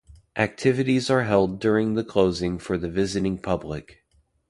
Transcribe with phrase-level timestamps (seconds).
[0.35, 3.99] Activities are held during the closing for the visiting public.